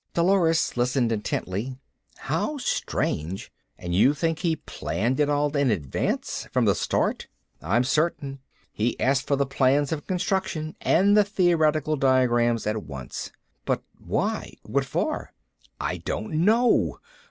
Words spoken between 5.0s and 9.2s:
it all in advance, from the start?" "I'm certain. He